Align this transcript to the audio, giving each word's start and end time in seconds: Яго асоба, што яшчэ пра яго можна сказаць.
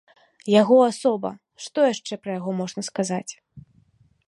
Яго 0.61 0.77
асоба, 0.91 1.31
што 1.67 1.85
яшчэ 1.91 2.13
пра 2.25 2.31
яго 2.39 2.51
можна 2.61 2.81
сказаць. 2.91 3.31